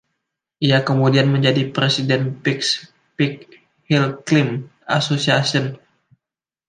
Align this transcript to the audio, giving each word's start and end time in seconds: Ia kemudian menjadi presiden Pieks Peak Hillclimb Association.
Ia 0.67 0.77
kemudian 0.89 1.27
menjadi 1.35 1.61
presiden 1.75 2.21
Pieks 2.43 2.69
Peak 3.15 3.35
Hillclimb 3.89 4.53
Association. 4.99 5.65